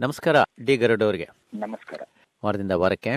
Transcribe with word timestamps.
ನಮಸ್ಕಾರ 0.00 0.36
ಡಿ 0.64 0.76
ಗರುಡ್ 0.76 1.02
ಅವರಿಗೆ. 1.02 1.28
ನಮಸ್ಕಾರ. 1.54 2.08
ವಾರದಿಂದ 2.44 2.72
ವಾರಕ್ಕೆ 2.72 3.10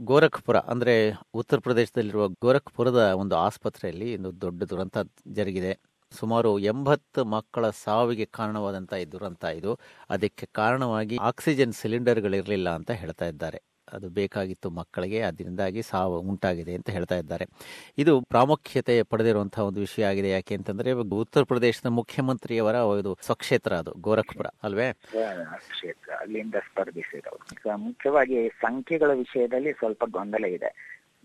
ಗೋರಖ್ಪುರ 0.00 0.56
ಅಂದ್ರೆ 0.56 1.12
ಉತ್ತರ 1.34 1.58
ಪ್ರದೇಶದಲ್ಲಿರುವ 1.58 2.28
ಗೋರಖ್ಪುರದ 2.28 3.12
ಒಂದು 3.16 3.36
ಆಸ್ಪತ್ರೆಯಲ್ಲಿ 3.36 4.16
ಒಂದು 4.16 4.40
ದೊಡ್ಡ 4.40 4.62
ದುರಂತ 4.62 4.98
ಜರುಗಿದೆ. 5.26 5.78
ಸುಮಾರು 6.10 6.58
ಎಂಬತ್ತು 6.58 7.24
ಮಕ್ಕಳ 7.24 7.70
ಸಾವಿಗೆ 7.70 8.24
ಕಾರಣವಾದಂತಹ 8.24 8.96
ಈ 8.96 9.04
ದುರಂತ 9.04 9.44
ಇದು. 9.44 9.78
ಅದಕ್ಕೆ 10.10 10.48
ಕಾರಣವಾಗಿ 10.52 11.18
ಆಕ್ಸಿಜನ್ 11.20 11.72
ಸಿಲಿಂಡರ್ಗಳಿರಲಿಲ್ಲ 11.72 12.70
ಅಂತ 12.70 12.90
ಹೇಳ್ತಾ 12.90 13.26
ಇದ್ದಾರೆ. 13.26 13.62
ಅದು 13.94 14.08
ಬೇಕಾಗಿತ್ತು 14.08 14.70
ಮಕ್ಕಳಿಗೆ, 14.70 15.20
ಅದರಿಂದಾಗಿ 15.20 15.82
ಸಾವು 15.82 16.18
ಉಂಟಾಗಿದೆ 16.18 16.74
ಅಂತ 16.74 16.90
ಹೇಳ್ತಾ 16.90 17.16
ಇದ್ದಾರೆ. 17.16 17.46
ಇದು 17.98 18.20
ಪ್ರಾಮುಖ್ಯತೆ 18.20 19.02
ಪಡೆದಿರುವಂತಹ 19.02 19.62
ಒಂದು 19.62 19.80
ವಿಷಯ 19.80 20.04
ಆಗಿದೆ. 20.04 20.30
ಯಾಕೆ 20.30 20.54
ಅಂತಂದ್ರೆ 20.54 20.92
ಉತ್ತರ 20.92 21.42
ಪ್ರದೇಶದ 21.42 21.88
ಮುಖ್ಯಮಂತ್ರಿಯವರ 21.88 22.76
ಇದು 23.00 23.18
ಸ್ವಕ್ಷೇತ್ರ 23.22 23.72
ಅದು, 23.74 23.94
ಗೋರಖ್ಪುರ, 24.00 24.46
ಅಲ್ವೇ? 24.62 24.92
ಕ್ಷೇತ್ರ, 24.92 26.10
ಅಲ್ಲಿಂದ 26.20 26.54
ಸ್ಪರ್ಧಿಸಿದವರು. 26.54 27.76
ಮುಖ್ಯವಾಗಿ 27.76 28.48
ಸಂಖ್ಯೆಗಳ 28.48 29.10
ವಿಷಯದಲ್ಲಿ 29.14 29.72
ಸ್ವಲ್ಪ 29.72 30.04
ಗೊಂದಲ 30.10 30.44
ಇದೆ. 30.44 30.70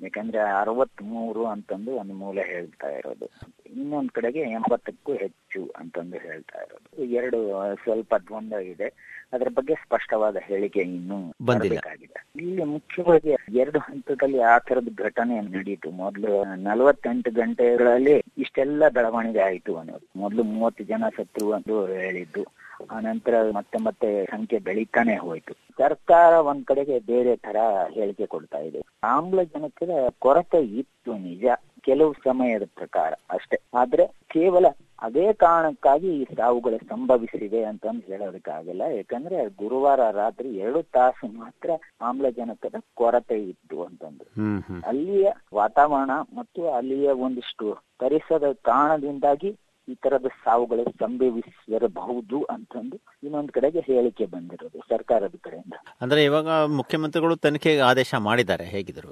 ಯಾಕಂದ್ರೆ 0.02 0.40
ಅರವತ್ 0.40 1.02
ಮೂರು 1.02 1.46
ಅಂತಂದು 1.46 1.92
ಒಂದು 1.92 2.14
ಮೂಲ 2.14 2.40
ಹೇಳ್ತಾ 2.46 2.90
ಇರೋದು. 2.90 3.30
ಇನ್ನೊಂದ್ 3.66 4.12
ಕಡೆಗೆ 4.12 4.40
ಎಂಬತ್ತಕ್ಕೂ 4.40 5.14
ಹೆಚ್ಚು 5.14 5.74
ಅಂತಂದು 5.78 6.18
ಹೇಳ್ತಾ 6.18 6.62
ಇರೋದು. 6.62 7.04
ಎರಡು 7.04 7.52
ಸ್ವಲ್ಪ 7.76 8.16
ದ್ವಂದ್ವ 8.16 8.58
ಇದೆ 8.58 9.18
ಅದರ 9.34 9.48
ಬಗ್ಗೆ 9.56 9.74
ಸ್ಪಷ್ಟವಾದ 9.74 10.38
ಹೇಳಿಕೆ 10.40 10.80
ಇನ್ನೂ. 10.80 11.34
ಬರಬೇಕಾಗಿದೆ. 11.46 12.26
ಇಲ್ಲಿ 12.36 12.64
ಮುಖ್ಯವಾಗಿ 12.64 13.30
ಎರಡು 13.60 13.80
ಹಂತದಲ್ಲಿ 13.80 14.40
ಆ 14.40 14.58
ತರದ 14.58 14.88
ಘಟನೆ 14.96 15.42
ನಡೀತು. 15.42 15.92
ಮೊದಲು 15.92 16.56
ನಲವತ್ತೆಂಟು 16.56 17.32
ಗಂಟೆಗಳಲ್ಲಿ 17.32 18.24
ಇಷ್ಟೆಲ್ಲ 18.38 18.90
ಬೆಳವಣಿಗೆ 18.90 19.40
ಆಯ್ತು 19.40 19.78
ಅನ್ನೋದು. 19.78 20.20
ಮೊದಲು 20.20 20.44
ಮೂವತ್ತು 20.44 20.84
ಜನ 20.84 21.04
ಸತ್ರು 21.18 21.52
ಅಂತ 21.52 21.68
ಹೇಳಿದ್ದು. 21.92 22.46
ಆನಂತರ 22.92 23.52
ಮತ್ತೆ 23.52 23.78
ಮತ್ತೆ 23.84 24.26
ಸಂಖ್ಯೆ 24.26 24.60
ಬೆಳೀತಾನೆ 24.60 25.16
ಹೋಯ್ತು. 25.18 25.54
ಸರ್ಕಾರ 25.78 26.34
ಒಂದ್ 26.42 26.66
ಕಡೆಗೆ 26.66 27.00
ಬೇರೆ 27.00 27.36
ತರ 27.38 27.58
ಹೇಳಿಕೆ 27.90 28.26
ಕೊಡ್ತಾ 28.26 28.58
ಇದೆ. 28.60 28.82
ಆಮ್ಲಜನಕದ 29.04 29.90
ಕೊರತೆ 30.20 30.62
ಇತ್ತು 30.80 31.14
ನಿಜ 31.18 31.46
ಕೆಲವು 31.82 32.14
ಸಮಯದ 32.24 32.64
ಪ್ರಕಾರ 32.76 33.14
ಅಷ್ಟೇ. 33.30 33.58
ಆದ್ರೆ 33.74 34.06
ಕೇವಲ 34.30 34.66
ಅದೇ 35.00 35.34
ಕಾರಣಕ್ಕಾಗಿ 35.34 36.22
ಈ 36.22 36.26
ಸಾವುಗಳು 36.38 36.78
ಸಂಭವಿಸಿದೆ 36.90 37.64
ಅಂತಂದು 37.64 38.02
ಹೇಳೋದಕ್ಕಾಗಲ್ಲ. 38.08 38.82
ಯಾಕಂದ್ರೆ 38.96 39.48
ಗುರುವಾರ 39.56 40.12
ರಾತ್ರಿ 40.12 40.56
ಎರಡು 40.56 40.82
ತಾಸು 40.94 41.28
ಮಾತ್ರ 41.38 41.70
ಆಮ್ಲಜನಕದ 42.02 42.76
ಕೊರತೆ 42.94 43.44
ಇತ್ತು 43.44 43.84
ಅಂತಂದು 43.84 44.26
ಹ್ಮ್ 44.36 44.62
ಹ್ಮ್. 44.62 44.82
ಅಲ್ಲಿಯ 44.84 45.28
ವಾತಾವರಣ 45.54 46.12
ಮತ್ತು 46.34 46.74
ಅಲ್ಲಿಯ 46.74 47.12
ಒಂದಿಷ್ಟು 47.20 47.68
ಪರಿಸರದ 48.00 48.52
ಕಾರಣದಿಂದಾಗಿ 48.64 49.52
ಈ 49.88 49.96
ತರದ 50.04 50.28
ಸಾವುಗಳು 50.44 50.84
ಸಂಭವಿಸಿರಬಹುದು 51.00 52.38
ಅಂತಂದು 52.50 52.98
ಇನ್ನೊಂದು 53.24 53.52
ಕಡೆಗೆ 53.52 53.82
ಹೇಳಿಕೆ 53.88 54.26
ಬಂದಿರೋದು 54.26 54.80
ಸರ್ಕಾರದ 54.90 55.36
ಕಡೆಯಿಂದ. 55.42 55.76
ಅಂದ್ರೆ 56.02 56.22
ಇವಾಗ 56.24 56.50
ಮುಖ್ಯಮಂತ್ರಿಗಳು 56.78 57.36
ತನಿಖೆಗೆ 57.38 57.84
ಆದೇಶ 57.84 58.14
ಮಾಡಿದ್ದಾರೆ 58.22 58.66
ಹೇಗಿದ್ರು 58.66 59.12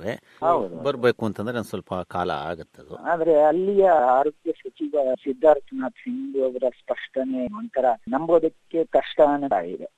ಬರ್ಬೇಕು 0.84 1.24
ಅಂತಂದ್ರೆ 1.26 1.64
ಸ್ವಲ್ಪ 1.64 1.94
ಕಾಲ 2.08 2.32
ಆಗತ್ತದು 2.46 2.96
ಆದ್ರೆ 3.14 3.36
ಅಲ್ಲಿಯ 3.44 3.86
ಆರೋಗ್ಯ 4.16 4.54
ಸಚಿವ 4.62 5.06
ಸಿದ್ಧಾರ್ಥನಾಥ್ 5.24 6.02
ಸಿಂಗ್ 6.04 6.38
ಅವರ 6.42 6.70
ಸ್ಪಷ್ಟನೆ 6.82 7.42
ಒಂಥರ 7.58 7.86
ನಂಬೋದಕ್ಕೆ 8.10 8.82
ಕಷ್ಟ 8.94 9.20
ಅನ್ನೋದಾಗಿದೆ 9.28 9.90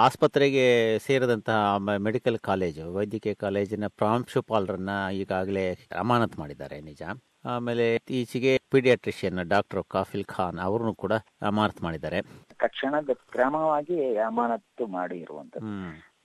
ಆಸ್ಪತ್ರೆಗೆ 0.00 0.64
ಸೇರಿದಂತಹ 0.98 1.62
ಮೆಡಿಕಲ್ 1.98 2.38
ಕಾಲೇಜು 2.40 2.84
ವೈದ್ಯಕೀಯ 2.92 3.34
ಕಾಲೇಜಿನ 3.42 3.86
ಪ್ರಾಂಶುಪಾಲರನ್ನ 3.98 4.92
ಈಗಾಗಲೇ 5.14 5.64
ಅಮಾನತ್ 5.98 6.38
ಮಾಡಿದ್ದಾರೆ 6.38 6.76
ನಿಜ. 6.80 7.02
ಆಮೇಲೆ 7.54 7.94
ಇತ್ತೀಚೆಗೆ 7.94 8.52
ಪೀಡಿಯಾಟ್ರಿಷಿಯನ್ 8.72 9.40
ಡಾಕ್ಟರ್ 9.48 9.82
ಕಾಫಿಲ್ 9.88 10.24
ಖಾನ್ 10.24 10.58
ಅವ್ರನ್ನು 10.58 10.94
ಕೂಡ 10.94 11.12
ಅಮಾನತ್ 11.42 11.82
ಮಾಡಿದ್ದಾರೆ. 11.82 12.20
ತಕ್ಷಣದ 12.58 13.10
ಕ್ರಮವಾಗಿ 13.32 13.98
ಅಮಾನತು 14.28 14.86
ಮಾಡಿರುವಂತ 14.86 15.56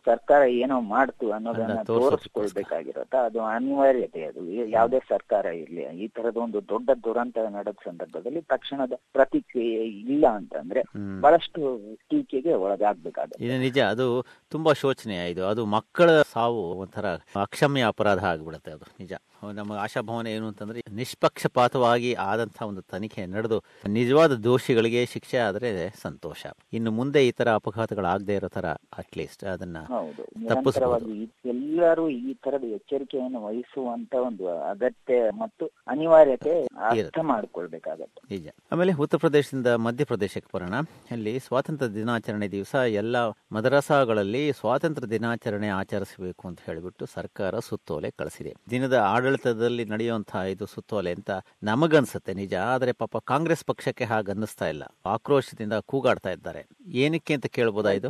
ಸರ್ಕಾರ 0.06 0.42
ಏನೋ 0.62 0.82
ಮಾಡ್ತು 0.82 1.32
ಅನ್ನೋದನ್ನ 1.32 1.82
ತೋರಿಸ್ಕೊಳ್ಬೇಕಾಗಿರತ್ತ 1.90 3.16
ಅದು 3.28 3.40
ಅನಿವಾರ್ಯತೆ 3.46 4.24
ಅದು. 4.24 4.42
ಯಾವುದೇ 4.70 5.00
ಸರ್ಕಾರ 5.10 5.46
ಇರ್ಲಿ 5.46 5.82
ಈ 6.04 6.08
ತರದ 6.08 6.38
ಒಂದು 6.38 6.62
ದೊಡ್ಡ 6.70 6.90
ದುರಂತ 7.06 7.38
ನಡೆದ 7.58 7.76
ಸಂದರ್ಭದಲ್ಲಿ 7.86 8.42
ತಕ್ಷಣದ 8.42 8.94
ಪ್ರತಿಕ್ರಿಯೆ 9.14 9.84
ಇಲ್ಲ 10.14 10.26
ಅಂತಂದ್ರೆ 10.40 10.84
ಬಹಳಷ್ಟು 11.22 11.62
ಟೀಕೆಗೆ 12.10 12.54
ಒಳಗಾಗ್ಬೇಕಾಗುತ್ತೆ. 12.54 13.58
ನಿಜ 13.58 13.80
ಅದು 13.80 14.08
ತುಂಬಾ 14.50 14.74
ಶೋಚನೀಯ 14.74 15.32
ಇದು. 15.32 15.44
ಅದು 15.46 15.66
ಮಕ್ಕಳ 15.66 16.22
ಸಾವು 16.34 16.64
ಒಂಥರ 16.84 17.08
ಅಕ್ಷಮ್ಯ 17.42 17.84
ಅಪರಾಧ 17.84 18.24
ಆಗ್ಬಿಡುತ್ತೆ 18.24 18.72
ಅದು 18.72 18.88
ನಿಜ. 19.00 19.14
ನಮ್ಮ 19.54 19.74
ಆಶಾಭಾವನೆ 19.74 20.32
ಏನು 20.32 20.48
ಅಂತಂದ್ರೆ 20.48 20.82
ನಿಷ್ಪಕ್ಷಪಾತವಾಗಿ 20.92 22.14
ಆದಂತಹ 22.14 22.68
ಒಂದು 22.68 22.82
ತನಿಖೆ 22.82 23.26
ನಡೆದು 23.26 23.58
ನಿಜವಾದ 23.90 24.34
ದೋಷಿಗಳಿಗೆ 24.34 25.06
ಶಿಕ್ಷೆ 25.06 25.38
ಆದ್ರೆ 25.38 25.90
ಸಂತೋಷ. 26.02 26.42
ಇನ್ನು 26.74 26.92
ಮುಂದೆ 26.92 27.28
ಈ 27.28 27.32
ತರ 27.32 27.50
ಅಪಘಾತಗಳಾಗದೇ 27.52 28.36
ಇರೋ 28.36 28.48
ತರ 28.48 28.68
ಅಟ್ಲೀಸ್ಟ್ 28.98 29.44
ಅದನ್ನ 29.44 29.78
ಹೌದು. 29.92 30.40
ನಿರಂತರವಾಗಿ 30.40 31.34
ಎಲ್ಲರೂ 31.46 32.10
ಈ 32.10 32.34
ತರದ 32.34 32.64
ಎಚ್ಚರಿಕೆಯನ್ನು 32.64 33.44
ವಹಿಸುವಂತ 33.44 34.14
ಒಂದು 34.14 34.48
ಅಗತ್ಯ 34.62 35.14
ಮತ್ತು 35.32 35.66
ಅನಿವಾರ್ಯತೆ 35.88 36.64
ಅರ್ಥ 36.64 37.20
ಮಾಡಿಕೊಳ್ಬೇಕಾಗತ್ತೆ. 37.22 38.36
ನಿಜ. 38.36 38.50
ಆಮೇಲೆ 38.72 38.94
ಉತ್ತರ 38.94 39.18
ಪ್ರದೇಶದಿಂದ 39.18 39.68
ಮಧ್ಯಪ್ರದೇಶಕ್ಕೆ 39.68 40.58
ಬರೋಣ. 40.58 40.74
ಅಲ್ಲಿ 41.12 41.40
ಸ್ವಾತಂತ್ರ್ಯ 41.40 41.94
ದಿನಾಚರಣೆ 41.94 42.48
ದಿವಸ 42.48 42.76
ಎಲ್ಲ 42.76 43.16
ಮದರಸಾಗಳಲ್ಲಿ 43.30 44.54
ಸ್ವಾತಂತ್ರ್ಯ 44.54 45.08
ದಿನಾಚರಣೆ 45.08 45.68
ಆಚರಿಸಬೇಕು 45.68 46.48
ಅಂತ 46.48 46.60
ಹೇಳಿಬಿಟ್ಟು 46.66 47.06
ಸರ್ಕಾರ 47.06 47.60
ಸುತ್ತೋಲೆ 47.60 48.12
ಕಳಿಸಿದೆ. 48.12 48.56
ದಿನದ 48.70 48.94
ಆಡಳಿತದಲ್ಲಿ 48.94 49.86
ನಡೆಯುವಂತಹ 49.86 50.40
ಇದು 50.40 50.66
ಸುತ್ತೋಲೆ 50.66 51.12
ಅಂತ 51.12 51.32
ನಮಗನ್ಸುತ್ತೆ 51.64 52.34
ನಿಜ. 52.34 52.54
ಆದರೆ 52.54 52.92
ಪಾಪ 52.92 53.18
ಕಾಂಗ್ರೆಸ್ 53.18 53.66
ಪಕ್ಷಕ್ಕೆ 53.66 54.04
ಹಾಗನ್ನಿಸ್ತಾ 54.04 54.68
ಇಲ್ಲ. 54.68 54.84
ಆಕ್ರೋಶದಿಂದ 55.06 55.74
ಕೂಗಾಡ್ತಾ 55.74 56.30
ಇದ್ದಾರೆ. 56.30 56.68
ಏನಕ್ಕೆ 56.88 57.34
ಅಂತ 57.34 57.46
ಕೇಳ್ಬೋದಾ 57.46 57.90
ಇದು? 57.90 58.10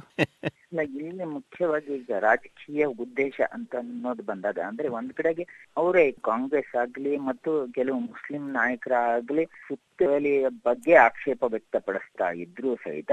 ಇಲ್ಲ 0.71 0.81
ಇಲ್ಲಿ 0.99 1.25
ಮುಖ್ಯವಾಗಿ 1.33 1.89
ಈಗ 1.93 2.19
ರಾಜಕೀಯ 2.19 2.85
ಉದ್ದೇಶ 3.03 3.41
ಅಂತ 3.53 3.75
ಅನ್ನೋದು 3.81 4.23
ಬಂದಾಗ 4.23 4.59
ಅಂದ್ರೆ 4.67 4.87
ಒಂದ್ 4.89 5.13
ಕಡೆಗೆ 5.13 5.43
ಅವರೇ 5.77 6.11
ಕಾಂಗ್ರೆಸ್ 6.23 6.75
ಆಗ್ಲಿ 6.75 7.17
ಮತ್ತು 7.21 7.51
ಕೆಲವು 7.71 7.99
ಮುಸ್ಲಿಂ 8.01 8.51
ನಾಯಕರಾಗ್ಲಿ 8.51 9.45
ಸುತ್ತಲಿಯ 9.67 10.51
ಬಗ್ಗೆ 10.63 10.95
ಆಕ್ಷೇಪ 11.07 11.43
ವ್ಯಕ್ತಪಡಿಸ್ತಾ 11.51 12.29
ಇದ್ರು 12.43 12.75
ಸಹಿತ 12.85 13.11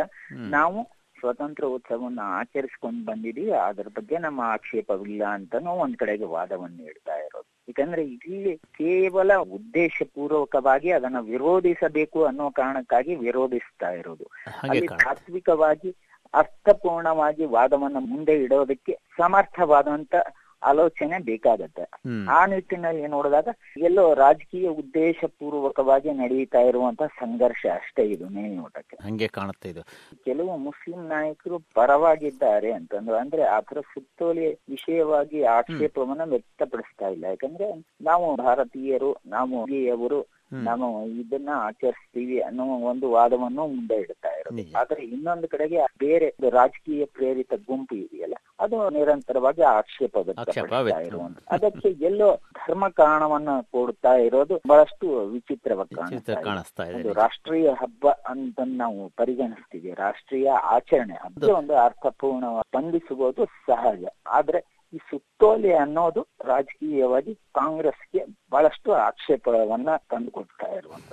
ನಾವು 0.48 0.80
ಸ್ವತಂತ್ರ 1.16 1.66
ಉತ್ಸವವನ್ನು 1.76 2.24
ಆಚರಿಸ್ಕೊಂಡು 2.32 3.00
ಬಂದಿದೀವಿ 3.04 3.54
ಅದ್ರ 3.60 3.88
ಬಗ್ಗೆ 3.88 4.18
ನಮ್ಮ 4.18 4.40
ಆಕ್ಷೇಪವಿಲ್ಲ 4.54 5.22
ಅಂತಾನು 5.28 5.70
ಒಂದ್ 5.76 5.96
ಕಡೆಗೆ 5.96 6.24
ವಾದವನ್ನು 6.34 6.78
ನೀಡ್ತಾ 6.82 7.14
ಇರೋದು. 7.18 7.48
ಯಾಕಂದ್ರೆ 7.68 8.02
ಇಲ್ಲಿ 8.08 8.52
ಕೇವಲ 8.76 9.32
ಉದ್ದೇಶ 9.56 10.02
ಪೂರ್ವಕವಾಗಿ 10.14 10.90
ಅದನ್ನ 10.90 11.20
ವಿರೋಧಿಸಬೇಕು 11.30 12.18
ಅನ್ನೋ 12.24 12.50
ಕಾರಣಕ್ಕಾಗಿ 12.50 13.14
ವಿರೋಧಿಸ್ತಾ 13.16 13.90
ಇರೋದು. 13.92 14.26
ಅಲ್ಲಿ 14.62 14.86
ತಾತ್ವಿಕವಾಗಿ 15.02 15.90
ಅರ್ಥಪೂರ್ಣವಾಗಿ 16.34 17.44
ವಾದವನ್ನ 17.44 17.96
ಮುಂದೆ 18.00 18.42
ಇಡೋದಕ್ಕೆ 18.42 18.92
ಸಮರ್ಥವಾದಂತ 19.16 20.14
ಆಲೋಚನೆ 20.62 21.18
ಬೇಕಾಗತ್ತೆ. 21.18 21.82
ಆ 22.30 22.46
ನಿಟ್ಟಿನಲ್ಲಿ 22.46 23.06
ನೋಡಿದಾಗ 23.06 23.48
ಎಲ್ಲೋ 23.78 24.14
ರಾಜಕೀಯ 24.14 24.68
ಉದ್ದೇಶ 24.68 25.24
ಪೂರ್ವಕವಾಗಿ 25.26 26.12
ನಡೀತಾ 26.12 26.58
ಇರುವಂತಹ 26.58 27.06
ಸಂಘರ್ಷ 27.06 27.66
ಅಷ್ಟೇ 27.74 28.04
ಇದು 28.04 28.28
ಮೇಲ್ನೋಟಕ್ಕೆ 28.28 28.96
ಹಂಗೆ 29.00 29.28
ಕಾಣುತ್ತೆ 29.28 29.68
ಇದು. 29.68 29.82
ಕೆಲವು 30.24 30.56
ಮುಸ್ಲಿಂ 30.56 31.06
ನಾಯಕರು 31.06 31.58
ಪರವಾಗಿದ್ದಾರೆ 31.58 32.72
ಅಂತಂದ್ರೆ 32.72 33.18
ಅಂದ್ರೆ 33.18 33.42
ಅದರ 33.42 33.80
ಸುತ್ತೋಲೆ 33.80 34.52
ವಿಷಯವಾಗಿ 34.68 35.42
ಆಕ್ಷೇಪವನ್ನ 35.42 36.22
ವ್ಯಕ್ತಪಡಿಸ್ತಾ 36.22 37.08
ಇಲ್ಲ. 37.08 37.24
ಯಾಕಂದ್ರೆ 37.24 37.94
ನಾವು 38.00 38.36
ಭಾರತೀಯರು 38.36 39.16
ನಾವು 39.26 39.62
ಅವರು. 39.90 40.37
ನಾವು 40.52 41.06
ಇದನ್ನ 41.06 41.48
ಆಚರಿಸ್ತೀವಿ 41.54 42.40
ಅನ್ನೋ 42.40 42.64
ಒಂದು 42.64 43.10
ವಾದವನ್ನು 43.10 43.66
ಮುಂದೆ 43.66 43.94
ಇಡ್ತಾ 43.94 44.28
ಇರೋದು. 44.28 44.78
ಆದ್ರೆ 44.78 45.04
ಇನ್ನೊಂದು 45.04 45.48
ಕಡೆಗೆ 45.48 45.80
ಬೇರೆ 45.98 46.36
ರಾಜಕೀಯ 46.50 47.04
ಪ್ರೇರಿತ 47.04 47.52
ಗುಂಪು 47.66 47.94
ಇದೆಯಲ್ಲ 47.94 48.34
ಅದು 48.60 48.90
ನಿರಂತರವಾಗಿ 48.90 49.62
ಆಕ್ಷೇಪ 49.62 50.16
ಇರುವಂತ 51.06 51.38
ಅದಕ್ಕೆ 51.50 51.88
ಎಲ್ಲೋ 51.88 52.36
ಧರ್ಮ 52.36 52.88
ಕಾರಣವನ್ನ 52.88 53.48
ಕೊಡ್ತಾ 53.60 54.14
ಇರೋದು 54.14 54.60
ಬಹಳಷ್ಟು 54.68 55.26
ವಿಚಿತ್ರವಾಗಿ 55.26 56.16
ಚಿತ್ರ 56.16 56.34
ಕಾಣಿಸ್ತಾ 56.34 56.84
ಇದೆ. 56.84 57.12
ರಾಷ್ಟ್ರೀಯ 57.12 57.68
ಹಬ್ಬ 57.68 58.08
ಅಂತ 58.08 58.60
ನಾವು 58.66 59.08
ಪರಿಗಣಿಸ್ತೀವಿ. 59.08 59.92
ರಾಷ್ಟ್ರೀಯ 59.92 60.50
ಆಚರಣೆ 60.50 61.14
ಹಬ್ಬ 61.14 61.50
ಒಂದು 61.50 61.74
ಅರ್ಥಪೂರ್ಣ 61.74 62.44
ಸ್ಪಂದಿಸುವುದು 62.60 63.44
ಸಹಜ. 63.44 64.04
ಆದ್ರೆ 64.26 64.60
ಈ 64.92 64.98
ಸುತ್ತೋಲೆ 65.40 65.72
ಅನ್ನೋದು 65.82 66.22
ರಾಜಕೀಯವಾಗಿ 66.48 67.32
ಕಾಂಗ್ರೆಸ್ಗೆ 67.58 68.22
ಬಹಳಷ್ಟು 68.52 68.90
ಆಕ್ಷೇಪವನ್ನ 69.04 69.90
ತಂದುಕೊಡ್ತಾ 70.12 70.68
ಇರುವಂತ 70.78 71.12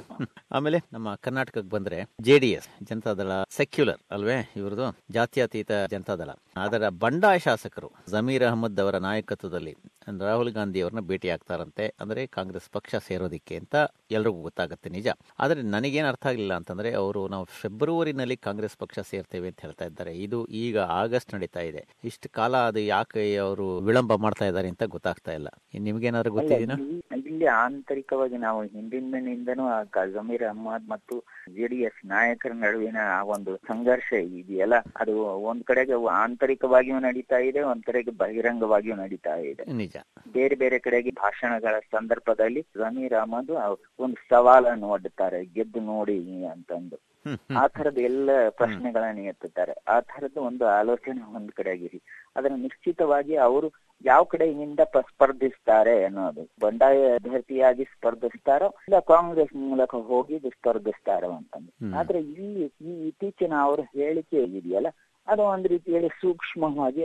ಆಮೇಲೆ 0.56 0.78
ನಮ್ಮ 0.96 1.10
ಕರ್ನಾಟಕಕ್ಕೆ 1.26 1.72
ಬಂದ್ರೆ 1.74 1.98
ಜೆಡಿಎಸ್ 2.28 2.68
ಜನತಾದಳ 2.90 3.32
ಸೆಕ್ಯುಲರ್ 3.58 4.02
ಅಲ್ವೇ 4.16 4.38
ಇವ್ರದ್ದು 4.60 4.88
ಜಾತ್ಯತೀತ 5.16 5.72
ಜನತಾದಳ. 5.94 6.32
ಅದರ 6.66 6.90
ಬಂಡಾಯ 7.04 7.40
ಶಾಸಕರು 7.46 7.90
ಜಮೀರ್ 8.14 8.46
ಅಹಮದ್ 8.50 8.82
ಅವರ 8.86 8.98
ನಾಯಕತ್ವದಲ್ಲಿ 9.08 9.74
ರಾಹುಲ್ 10.22 10.52
ಗಾಂಧಿ 10.58 10.80
ಅವ್ರನ್ನ 10.86 11.02
ಭೇಟಿ 11.12 11.30
ಆಗ್ತಾರಂತೆ. 11.36 11.86
ಅಂದ್ರೆ 12.02 12.22
ಕಾಂಗ್ರೆಸ್ 12.38 12.68
ಪಕ್ಷ 12.76 12.96
ಸೇರೋದಿಕ್ಕೆ 13.08 13.56
ಅಂತ 13.62 13.76
ಎಲ್ರಿಗೂ 14.18 14.42
ಗೊತ್ತಾಗುತ್ತೆ 14.48 14.90
ನಿಜ. 14.98 15.08
ಆದ್ರೆ 15.40 15.62
ನನಗೇನು 15.76 16.10
ಅರ್ಥ 16.12 16.26
ಆಗಲಿಲ್ಲ 16.32 16.56
ಅಂತಂದ್ರೆ 16.62 16.90
ಅವರು 17.04 17.22
ನಾವು 17.36 17.46
ಫೆಬ್ರವರಿನಲ್ಲಿ 17.62 18.38
ಕಾಂಗ್ರೆಸ್ 18.48 18.78
ಪಕ್ಷ 18.84 19.00
ಸೇರ್ತೇವೆ 19.12 19.50
ಅಂತ 19.52 19.62
ಹೇಳ್ತಾ 19.68 19.88
ಇದ್ದಾರೆ. 19.92 20.14
ಇದು 20.26 20.40
ಈಗ 20.64 20.78
ಆಗಸ್ಟ್ 21.02 21.34
ನಡೀತಾ 21.36 21.64
ಇದೆ. 21.72 21.84
ಇಷ್ಟು 22.12 22.30
ಕಾಲ 22.40 22.56
ಅದು 22.72 22.84
ಯಾಕೆ 22.96 23.26
ಅವರು 23.48 23.68
ವಿಳಂಬ 23.88 24.15
ಮಾಡ್ತಾ 24.18 24.46
ಇದ್ದಾರೆ 24.46 24.68
ಅಂತ 24.68 24.84
ಗೊತ್ತಾಗ್ತಾ 24.84 25.32
ಇಲ್ಲ. 25.32 25.48
ನಿಮ್ಗೇನಾದ್ರು 25.80 26.32
ಗೊತ್ತಿದೆಯಾ 26.32 26.78
ಇಲ್ಲಿ- 26.78 27.26
ಇಲ್ಲಿ 27.26 27.46
ಆಂತರಿಕವಾಗಿ 27.46 28.38
ನಾವು 28.38 28.64
ಹಿಂದಿನಿಂದನೂ 28.64 29.66
ಜಮೀರ್ 30.14 30.44
ಅಹಮದ್ 30.44 30.90
ಮತ್ತು 30.90 31.24
ಜೆಡಿಎಸ್ 31.56 32.06
ನಾಯಕರ 32.06 32.52
ನಡುವಿನ 32.52 32.98
ಆ 33.12 33.24
ಒಂದು 33.24 33.58
ಸಂಘರ್ಷ 33.58 34.14
ಇದೆಯಲ್ಲ 34.14 34.74
ಅದು 34.96 35.20
ಒಂದ್ 35.22 35.64
ಕಡೆಗೆ 35.64 36.06
ಆಂತರಿಕವಾಗಿಯೂ 36.08 37.00
ನಡೀತಾ 37.00 37.38
ಇದೆ 37.38 37.62
ಒಂದ್ 37.62 37.84
ಕಡೆಗೆ 37.84 38.12
ಬಹಿರಂಗವಾಗಿಯೂ 38.12 38.96
ನಡೀತಾ 38.96 39.36
ಇದೆ. 39.36 39.74
ನಿಜ. 39.74 39.96
ಬೇರೆ 40.34 40.56
ಬೇರೆ 40.56 40.80
ಕಡೆಗೆ 40.80 41.12
ಭಾಷಣಗಳ 41.12 41.80
ಸಂದರ್ಭದಲ್ಲಿ 41.80 42.62
ಜಮೀರ್ 42.62 43.14
ಅಹಮದ್ 43.14 43.52
ಒಂದು 44.00 44.16
ಸವಾಲನ್ನು 44.30 44.90
ಒಡ್ಡುತ್ತಾರೆ 44.90 45.46
ಗೆದ್ದು 45.46 45.80
ನೋಡಿ 45.80 46.46
ಅಂತಂದು 46.46 47.15
ಆ 47.58 47.68
ತರದ 47.68 47.98
ಎಲ್ಲ 48.02 48.30
ಪ್ರಶ್ನೆಗಳನ್ನ 48.50 49.20
ಎತ್ತಿದ್ದಾರೆ. 49.26 49.74
ಆ 49.88 50.00
ತರದ 50.02 50.38
ಒಂದು 50.42 50.68
ಆಲೋಚನೆ 50.68 51.36
ಒಂದ್ 51.36 51.52
ಕಡೆ 51.52 51.70
ಆಗಿರಿ 51.70 52.00
ಅದರ 52.36 52.52
ನಿಶ್ಚಿತವಾಗಿ 52.56 53.36
ಅವರು 53.36 53.68
ಯಾವ 54.06 54.24
ಕಡೆಯಿಂದ 54.24 54.80
ಸ್ಪರ್ಧಿಸ್ತಾರೆ 55.02 56.04
ಅನ್ನೋದು. 56.04 56.50
ಬಂಡಾಯ 56.62 57.14
ಅಭ್ಯರ್ಥಿಯಾಗಿ 57.16 57.84
ಸ್ಪರ್ಧಿಸ್ತಾರೋ 57.86 58.68
ಇಲ್ಲ 58.88 59.00
ಕಾಂಗ್ರೆಸ್ 59.08 59.56
ಮೂಲಕ 59.56 59.96
ಹೋಗಿ 60.06 60.40
ಸ್ಪರ್ಧಿಸ್ತಾರೋ 60.50 61.32
ಅಂತಂದು. 61.32 61.72
ಹ್ಮ್. 61.82 61.94
ಆದ್ರೆ 61.94 62.20
ಇಲ್ಲಿ 62.20 62.66
ಈ 62.82 63.08
ಇತ್ತೀಚಿನ 63.08 63.54
ಅವರ 63.62 63.80
ಹೇಳಿಕೆ 63.94 64.44
ಇದೆಯಲ್ಲ 64.52 64.88
ಅದು 65.28 65.44
ಒಂದ್ 65.44 65.68
ರೀತಿಯಲ್ಲಿ 65.68 66.10
ಸೂಕ್ಷ್ಮವಾಗಿ 66.22 67.04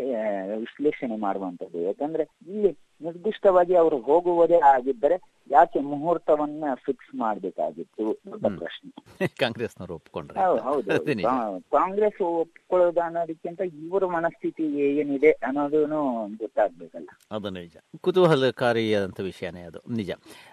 ವಿಶ್ಲೇಷಣೆ 0.56 1.17
ಮಾಡುವಂತದ್ದು 1.17 1.81
ಯಾಕಂದ್ರೆ 1.81 2.25
ಇಲ್ಲಿ 2.46 2.70
ನಿರ್ದಿಷ್ಟವಾಗಿ 3.02 3.75
ಅವರು 3.75 3.99
ಹೋಗುವುದೇ 4.00 4.58
ಆಗಿದ್ದರೆ 4.58 5.41
ಯಾಕೆ 5.52 5.81
ಮುಹೂರ್ತವನ್ನ 5.81 6.64
ಫಿಕ್ಸ್ 6.75 7.14
ಮಾಡ್ಬೇಕಾಗಿತ್ತು? 7.14 8.20
ದೊಡ್ಡ. 8.43 8.58
ಪ್ರಶ್ನೆ. 8.58 9.26
ಕಾಂಗ್ರೆಸ್ನವರು 9.26 9.94
ಒಪ್ಕೊಂಡ್ರೆ 9.94 10.41
ಹೌದು 10.62 11.61
ಕಾಂಗ್ರೆಸ್ 11.61 12.23
ಒಪ್ಕೊಳ್ಳೋದು 12.23 13.00
ಅನ್ನೋದಕ್ಕಿಂತ 13.00 13.61
ಇವರ 13.61 14.06
ಮನಸ್ಥಿತಿ 14.06 14.62
ಏನಿದೆ 14.79 15.31
ಅನ್ನೋದನ್ನು 15.31 16.29
ಗೊತ್ತಾಗ್ಬೇಕಲ್ಲ. 16.37 17.08
ಅದು 17.31 17.50
ನಿಜ. 17.50 17.76
ಕುತೂಹಲಕಾರಿಯಾದಂಥ 18.00 19.20
ವಿಷಯನೇ 19.20 19.61
ಅದು. 19.61 19.81
ನಿಜ. 19.93 20.11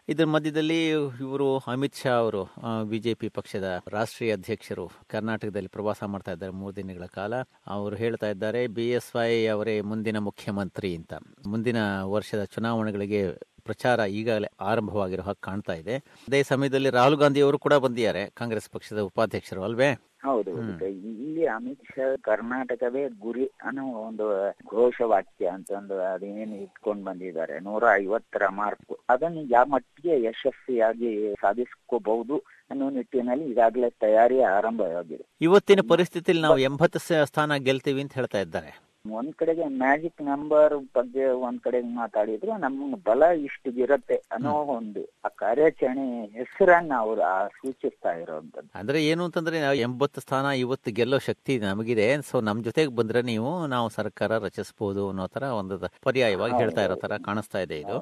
ಇದರ 0.09 0.25
ಮಧ್ಯದಲ್ಲಿ 0.25 0.89
ಇವರು 0.89 1.57
ಅಮಿತ್ 1.57 1.95
ಶಾ 1.95 2.09
ಅವರು 2.09 2.43
ಬಿಜೆಪಿ 2.83 3.29
ಪಕ್ಷದ 3.29 3.81
ರಾಷ್ಟ್ರೀಯ 3.87 4.33
ಅಧ್ಯಕ್ಷರು 4.33 4.91
ಕರ್ನಾಟಕದಲ್ಲಿ 5.07 5.69
ಪ್ರವಾಸ 5.69 6.03
ಮಾಡ್ತಾ 6.03 6.31
ಇದ್ದಾರೆ 6.31 6.51
ಮೂರು 6.51 6.75
ದಿನಗಳ 6.75 7.05
ಕಾಲ. 7.05 7.33
ಅವರು 7.67 7.95
ಹೇಳ್ತಾ 7.95 8.29
ಇದ್ದಾರೆ 8.29 8.67
ಬಿ 8.67 8.89
ಎಸ್ 8.89 9.15
ವೈ 9.15 9.45
ಅವರೇ 9.45 9.81
ಮುಂದಿನ 9.81 10.17
ಮುಖ್ಯಮಂತ್ರಿ 10.19 10.95
ಅಂತ. 10.95 11.13
ಮುಂದಿನ 11.47 12.01
ವರ್ಷದ 12.37 12.55
ಚುನಾವಣೆಗಳಿಗೆ 12.55 13.31
ಪ್ರಚಾರ 13.63 13.99
ಈಗಾಗಲೇ 13.99 14.49
ಆರಂಭವಾಗಿರೋ 14.61 15.23
ಹಾಗೆ 15.23 15.41
ಕಾಣ್ತಾ 15.41 15.73
ಇದೆ. 15.73 15.97
ಅದೇ 15.97 16.43
ಸಮಯದಲ್ಲಿ 16.43 16.89
ರಾಹುಲ್ 16.89 17.17
ಗಾಂಧಿ 17.17 17.41
ಅವರು 17.41 17.59
ಕೂಡ 17.59 17.73
ಬಂದಿದ್ದಾರೆ 17.73 18.29
ಕಾಂಗ್ರೆಸ್ 18.33 18.69
ಪಕ್ಷದ 18.69 18.99
ಉಪಾಧ್ಯಕ್ಷರು 18.99 19.63
ಅಲ್ವೇ? 19.63 19.93
ಹೌದು. 20.23 20.51
ಇಲ್ಲಿ 20.87 21.45
ಅಮಿತ್ 21.45 21.83
ಶಾ 21.95 22.15
ಕರ್ನಾಟಕವೇ 22.21 23.09
ಗುರಿ 23.09 23.45
ಅನ್ನೋ 23.63 23.85
ಒಂದು 23.87 24.49
ಘೋಷವಾಕ್ಯ 24.69 25.47
ಅಂತಂದು 25.47 25.99
ಅದೇನು 26.13 26.55
ಇಟ್ಕೊಂಡು 26.55 27.03
ಬಂದಿದ್ದಾರೆ. 27.03 27.59
ನೂರ 27.59 27.83
ಐವತ್ತರ 27.93 28.47
ಮಾರ್ಕ್. 28.47 28.97
ಅದನ್ನು 29.09 29.41
ಯಾವ 29.41 29.65
ಮಟ್ಟಿಗೆ 29.65 30.23
ಯಶಸ್ವಿಯಾಗಿ 30.23 31.35
ಸಾಧಿಸ್ಕೋಬಹುದು 31.41 32.37
ಅನ್ನೋ 32.71 32.89
ನಿಟ್ಟಿನಲ್ಲಿ 32.89 33.51
ಈಗಾಗಲೇ 33.51 33.89
ತಯಾರಿ 33.89 34.41
ಆರಂಭವಾಗಿದೆ. 34.41 35.25
ಇವತ್ತಿನ 35.41 35.79
ಪರಿಸ್ಥಿತಿಯಲ್ಲಿ 35.89 36.43
ನಾವು 36.43 36.57
ಎಂಬತ್ತು 36.57 37.25
ಸ್ಥಾನ 37.25 37.55
ಗೆಲ್ತೀವಿ 37.55 38.01
ಅಂತ 38.01 38.13
ಹೇಳ್ತಾ 38.13 38.39
ಇದ್ದಾರೆ. 38.39 38.86
ಒಂದ್ 39.11 39.33
ಕಡೆಗೆ 39.33 39.65
ಮ್ಯಾಜಿಕ್ 39.77 40.21
ನಂಬರ್ 40.21 40.73
ಬಗ್ಗೆ 40.95 41.25
ಒಂದ್ 41.25 41.61
ಕಡೆಗೆ 41.61 41.87
ಮಾತಾಡಿದ್ರು 41.95 42.57
ನಮ್ಮ 42.57 42.95
ಬಲ 43.05 43.23
ಇಷ್ಟಿಗಿರತ್ತೆ 43.23 44.15
ಅನ್ನೋ 44.31 44.51
ಒಂದು 44.71 45.01
ಆ 45.25 45.27
ಕಾರ್ಯಾಚರಣೆ 45.35 46.05
ಹೆಸರನ್ನ 46.25 46.91
ಅವ್ರು 46.97 47.21
ಸೂಚಿಸ್ತಾ 47.49 48.11
ಇರೋಂಥದ್ದು 48.13 48.69
ಅಂದ್ರೆ 48.75 49.05
ಏನು 49.05 49.23
ಅಂತಂದ್ರೆ 49.23 49.77
ಎಂಬತ್ತು 49.77 50.21
ಸ್ಥಾನ 50.21 50.45
ಇವತ್ತು 50.45 50.91
ಗೆಲ್ಲೋ 50.91 51.19
ಶಕ್ತಿ 51.19 51.59
ನಮಗಿದೆ. 51.59 52.21
ಸೊ 52.21 52.41
ನಮ್ 52.41 52.63
ಜೊತೆಗೆ 52.63 52.95
ಬಂದ್ರೆ 52.95 53.21
ನೀವು 53.21 53.67
ನಾವು 53.67 53.89
ಸರ್ಕಾರ 53.89 54.37
ರಚಿಸಬಹುದು 54.37 55.09
ಅನ್ನೋ 55.09 55.27
ತರ 55.27 55.43
ಒಂದು 55.43 55.75
ಪರ್ಯಾಯವಾಗಿ 56.03 56.57
ಹೇಳ್ತಾ 56.57 56.83
ಇರೋ 56.83 56.95
ತರ 56.95 57.17
ಕಾಣಿಸ್ತಾ 57.17 57.59
ಇದೆ 57.59 57.79
ಇದು. 57.79 57.97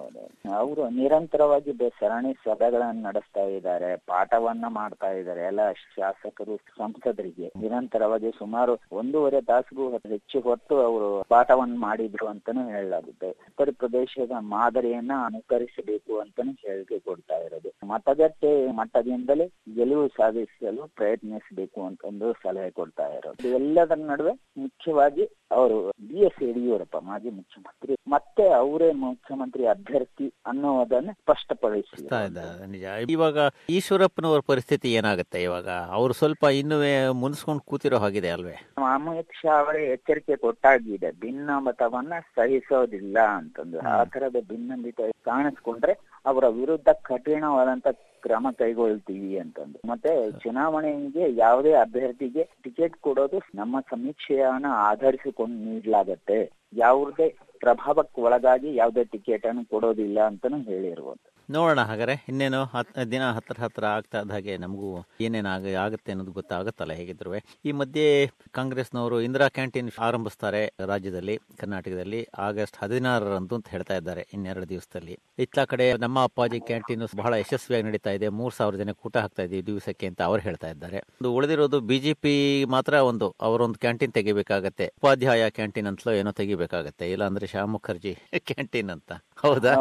ಅವರು 0.56 0.90
ನಿರಂತರವಾಗಿ 0.90 1.72
ಬೆ- 1.72 1.94
ಸರಣಿ 2.00 2.34
ಸಭೆಗಳನ್ನ 2.34 3.08
ನಡೆಸ್ತಾ 3.08 3.42
ಇದ್ದಾರೆ 3.42 3.96
ಪಾಠವನ್ನ 4.06 4.66
ಮಾಡ್ತಾ 4.69 5.12
ಇದ್ದಾರೆ. 5.12 5.42
ಎಲ್ಲ 5.44 5.60
ಶಾಸಕರು 5.72 6.58
ಸಂಸದರಿಗೆ 6.78 7.51
ನಿರಂತರವಾಗಿ 7.56 8.31
ಸುಮಾರು 8.38 8.80
ಒಂದೂವರೆ 8.92 9.42
ತಾಸಿಗೂ 9.42 9.90
ಹೆಚ್ಚು 9.92 10.40
ಹೊತ್ತು 10.40 10.75
ಅವರು 10.95 11.24
ಪಾಠವನ್ನು 11.30 11.77
ಮಾಡಿದ್ರು 11.80 12.25
ಅಂತಾನು 12.27 12.62
ಹೇಳಲಾಗುತ್ತೆ. 12.68 13.30
ಉತ್ತರ 13.30 13.69
ಪ್ರದೇಶದ 13.77 14.31
ಮಾದರಿಯನ್ನ 14.39 15.12
ಅನುಕರಿಸಬೇಕು 15.25 16.19
ಅಂತಾನು 16.19 16.51
ಹೇಳಿಕೆ 16.51 17.00
ಕೊಡ್ತಾ 17.00 17.38
ಇರೋದು. 17.38 17.69
ಮತಗಟ್ಟೆ 17.88 18.71
ಮಟ್ಟದಿಂದಲೇ 18.71 19.45
ಗೆಲುವು 19.75 20.07
ಸಾಧಿಸಲು 20.07 20.83
ಪ್ರಯತ್ನಿಸಬೇಕು 20.95 21.86
ಅಂತಂದು 21.86 22.33
ಸಲಹೆ 22.33 22.71
ಕೊಡ್ತಾ 22.71 23.07
ಇರೋದು. 23.07 23.47
ಎಲ್ಲದರ 23.47 24.00
ನಡುವೆ 24.06 24.33
ಮುಖ್ಯವಾಗಿ 24.57 25.25
ಅವರು 25.51 25.92
ಬಿ 26.07 26.19
ಎಸ್ 26.19 26.44
ಯಡಿಯೂರಪ್ಪ 26.44 26.97
ಮಾಜಿ 26.97 27.30
ಮುಖ್ಯಮಂತ್ರಿ. 27.30 27.95
ಮತ್ತೆ 28.07 28.50
ಅವರೇ 28.50 28.92
ಮುಖ್ಯಮಂತ್ರಿ 28.92 29.68
ಅಭ್ಯರ್ಥಿ 29.68 30.33
ಅನ್ನೋದನ್ನ 30.45 31.09
ಸ್ಪಷ್ಟಪಡಿಸಿ. 31.12 31.95
ಅನಿಸ್ತಾ 31.97 32.24
ಇದೆ 32.24 32.68
ನಿಜ. 32.68 32.83
ಇವಾಗ 33.09 33.38
ಈಶ್ವರಪ್ಪನವರ 33.69 34.39
ಪರಿಸ್ಥಿತಿ 34.39 34.94
ಏನಾಗುತ್ತೆ 34.94 35.44
ಇವಾಗ? 35.44 35.68
ಅವರು 35.68 36.13
ಸ್ವಲ್ಪ 36.13 36.44
ಇನ್ನುವೇ 36.44 37.09
ಮುನ್ಸ್ಕೊಂಡು 37.09 37.62
ಕೂತಿರೋ 37.62 37.97
ಹಾಗಿದೆ 37.97 38.30
ಅಲ್ವೇ? 38.30 38.71
ಅಮಿತ್ 38.94 39.33
ಶಾ 39.42 39.59
ಅವರೇ 39.59 39.86
ಎಚ್ಚರಿಕೆ 39.86 40.36
ಕೊಟ್ಟಾಗಿದೆ. 40.36 41.12
ಭಿನ್ನಮತವನ್ನ 41.12 42.13
ಸಹಿಸೋದಿಲ್ಲ 42.36 43.18
ಅಂತಂದು 43.19 43.80
ಆ 43.80 44.03
ತರದ 44.03 44.36
ಭಿನ್ನಮತ 44.48 45.01
ಕಾಣಿಸ್ಕೊಂಡ್ರೆ 45.25 46.14
ಅವರ 46.25 46.48
ವಿರುದ್ಧ 46.48 46.89
ಕಠಿಣವಾದಂತ 46.89 47.88
ಕ್ರಮ 48.22 48.48
ಕೈಗೊಳ್ತೀವಿ 48.57 49.38
ಅಂತಂದು. 49.38 49.80
ಮತ್ತೆ 49.88 50.31
ಚುನಾವಣೆಗೆ 50.31 51.36
ಯಾವುದೇ 51.36 51.74
ಅಭ್ಯರ್ಥಿಗೆ 51.74 52.44
ಟಿಕೆಟ್ 52.63 52.95
ಕೊಡೋದು 52.98 53.39
ನಮ್ಮ 53.56 53.80
ಸಮೀಕ್ಷೆಯನ್ನ 53.80 54.66
ಆಧರಿಸಿಕೊಂಡು 54.72 55.56
ನೀಡಲಾಗತ್ತೆ. 55.56 56.39
ಯಾವುದೇ 56.74 57.27
ಪ್ರಭಾವಕ್ಕೆ 57.60 58.22
ಒಳಗಾಗಿ 58.22 58.75
ಯಾವುದೇ 58.75 59.04
ಟಿಕೆಟ್ 59.04 59.45
ಅನ್ನು 59.45 59.69
ಕೊಡೋದಿಲ್ಲ 59.69 60.19
ಅಂತಾನು 60.22 60.57
ಹೇಳಿರುವಂತ 60.57 61.27
ನೋಡೋಣ 61.50 61.80
ಹಾಗಾದ್ರೆ 61.80 62.25
ಇನ್ನೇನು 62.30 62.63
ಹತ್ 62.65 62.92
ದಿನ 63.12 63.24
ಹತ್ರ 63.31 63.56
ಹತ್ರ 63.59 63.83
ಆಗ್ತಾ 63.86 64.19
ಇದ್ದ 64.19 64.31
ಹಾಗೆ 64.31 64.57
ನಮಗೂ 64.57 64.88
ಏನೇನು 65.21 65.50
ಆಗ 65.50 65.75
ಆಗುತ್ತೆ 65.75 66.12
ಅನ್ನೋದು 66.12 66.31
ಗೊತ್ತಾಗುತ್ತಲ್ಲ 66.31 66.94
ಹೇಗಿದ್ರು 66.94 67.31
ಈ 67.65 67.71
ಮಧ್ಯೆ 67.71 68.06
ಕಾಂಗ್ರೆಸ್ನವರು 68.51 69.21
ಇಂದಿರಾ 69.21 69.47
ಕ್ಯಾಂಟೀನ್ 69.47 69.92
ಆರಂಭಿಸ್ತಾರೆ 70.00 70.62
ರಾಜ್ಯದಲ್ಲಿ, 70.86 71.39
ಕರ್ನಾಟಕದಲ್ಲಿ 71.57 72.27
ಆಗಸ್ಟ್ 72.38 72.77
ಹದಿನಾರರಂದು 72.83 73.56
ಅಂತ 73.56 73.68
ಹೇಳ್ತಾ 73.69 73.95
ಇದ್ದಾರೆ 73.95 74.27
ಇನ್ನೆರಡು 74.33 74.69
ದಿವಸದಲ್ಲಿ. 74.69 75.19
ಇತ್ತ 75.39 75.59
ಕಡೆ 75.59 75.94
ನಮ್ಮ 75.97 76.24
ಅಪ್ಪಾಜಿ 76.24 76.59
ಕ್ಯಾಂಟೀನ್ 76.59 77.07
ಬಹಳ 77.15 77.33
ಯಶಸ್ವಿಯಾಗಿ 77.33 77.88
ನಡೀತಾ 77.88 78.09
ಇದೆ. 78.09 78.30
ಮೂರ್ 78.30 78.53
ಸಾವಿರ 78.53 78.75
ಜನ 78.75 78.91
ಕೂಟ 78.91 79.18
ಹಾಕ್ತಾ 79.18 79.44
ಇದೆ 79.44 79.65
ದಿವಸಕ್ಕೆ 79.65 80.07
ಅಂತ 80.07 80.21
ಅವ್ರು 80.21 80.44
ಹೇಳ್ತಾ 80.44 80.69
ಇದ್ದಾರೆ. 80.69 80.98
ಒಂದು 81.21 81.33
ಉಳಿದಿರೋದು 81.33 81.80
ಬಿಜೆಪಿ 81.81 82.65
ಮಾತ್ರ 82.65 82.94
ಒಂದು, 82.94 83.36
ಅವರೊಂದು 83.41 83.80
ಕ್ಯಾಂಟೀನ್ 83.80 84.13
ತೆಗಿಬೇಕಾಗತ್ತೆ. 84.13 84.88
ಉಪಾಧ್ಯಾಯ 84.88 85.50
ಕ್ಯಾಂಟೀನ್ 85.50 85.88
ಅಂತಲೋ 85.88 86.13
ಏನೋ 86.13 86.31
ತೆಗಿಬೇಕಾಗತ್ತೆ. 86.31 87.12
ಇಲ್ಲ 87.12 87.24
ಅಂದ್ರೆ 87.24 87.48
ಶ್ಯಾಮ್ 87.48 87.71
ಮುಖರ್ಜಿ 87.71 88.13
ಕ್ಯಾಂಟೀನ್ 88.50 88.89
ಅಂತ. 88.89 89.12
ಹೌದಾ? 89.38 89.74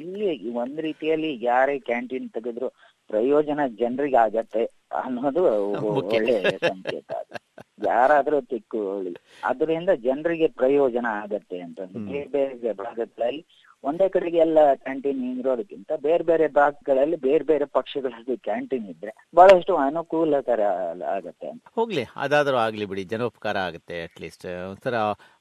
ಇಲ್ಲಿ 0.00 0.26
ರೀತಿಯಲ್ಲಿ 0.94 1.44
ಯಾರೇ 1.44 1.78
ಕ್ಯಾಂಟೀನ್ 1.78 2.30
ತೆಗೆದ್ರು 2.30 2.68
ಪ್ರಯೋಜನ 3.10 3.60
ಜನರಿಗೆ 3.78 4.16
ಆಗತ್ತೆ 4.16 4.62
ಅನ್ನೋದು. 5.02 5.42
ಒಳ್ಳೆ 6.08 6.34
ಸಂಕೇತ 6.68 7.12
ಅದು. 7.12 7.34
ಯಾರಾದ್ರೂ 7.86 8.40
ತಿಕ್ಕೊಳ್ಳಿ 8.40 9.12
ಅದರಿಂದ 9.44 9.90
ಜನರಿಗೆ 10.04 10.48
ಪ್ರಯೋಜನ 10.48 11.06
ಆಗತ್ತೆ 11.22 11.58
ಅಂತ. 11.60 11.80
ಬೇರೆ 12.10 12.28
ಬೇರೆ 12.28 12.72
ಭಾಗಗಳಲ್ಲಿ 12.72 13.42
ಒಂದೇ 13.84 14.06
ಕಡೆಗೆ 14.08 14.38
ಎಲ್ಲ 14.38 14.58
ಕ್ಯಾಂಟೀನ್ 14.82 15.22
ಇರೋದಕ್ಕಿಂತ 15.40 15.92
ಬೇರೆ 16.04 16.24
ಬೇರೆ 16.24 16.46
ಭಾಗಗಳಲ್ಲಿ 16.58 17.16
ಬೇರೆ 17.26 17.44
ಬೇರೆ 17.44 17.66
ಪಕ್ಷಗಳಲ್ಲಿ 17.76 18.36
ಕ್ಯಾಂಟೀನ್ 18.46 18.86
ಇದ್ರೆ 18.92 19.12
ಬಹಳಷ್ಟು 19.34 19.74
ಅನುಕೂಲಕರ 19.84 20.60
ಆಗತ್ತೆ 21.14 21.46
ಅಂತ. 21.48 21.62
ಹೋಗ್ಲಿ 21.76 22.04
ಅದಾದ್ರೂ 22.24 22.58
ಆಗ್ಲಿ 22.64 22.86
ಬಿಡಿ 22.92 23.04
ಜನೋಪಕಾರ 23.04 23.56
ಆಗುತ್ತೆ 23.68 23.98
ಅಟ್ಲೀಸ್ಟ್ 24.04 24.46
ಒಂಥರ 24.70 24.96